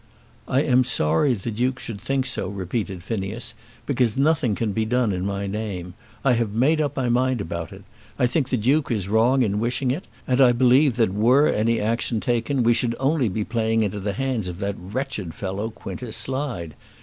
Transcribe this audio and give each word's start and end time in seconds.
"I 0.47 0.63
am 0.63 0.83
sorry 0.83 1.35
the 1.35 1.51
Duke 1.51 1.77
should 1.77 2.01
think 2.01 2.25
so," 2.25 2.47
repeated 2.49 3.03
Phineas, 3.03 3.53
"because 3.85 4.17
nothing 4.17 4.55
can 4.55 4.71
be 4.73 4.83
done 4.83 5.11
in 5.13 5.23
my 5.27 5.45
name. 5.45 5.93
I 6.25 6.33
have 6.33 6.53
made 6.53 6.81
up 6.81 6.97
my 6.97 7.07
mind 7.07 7.39
about 7.39 7.71
it. 7.71 7.83
I 8.17 8.25
think 8.25 8.49
the 8.49 8.57
Duke 8.57 8.89
is 8.89 9.07
wrong 9.07 9.43
in 9.43 9.59
wishing 9.59 9.91
it, 9.91 10.05
and 10.27 10.41
I 10.41 10.53
believe 10.53 10.95
that 10.95 11.13
were 11.13 11.45
any 11.47 11.79
action 11.79 12.19
taken, 12.19 12.63
we 12.63 12.73
should 12.73 12.95
only 12.99 13.29
be 13.29 13.43
playing 13.43 13.83
into 13.83 13.99
the 13.99 14.13
hands 14.13 14.47
of 14.47 14.57
that 14.57 14.73
wretched 14.79 15.35
fellow, 15.35 15.69
Quintus 15.69 16.17
Slide. 16.17 16.73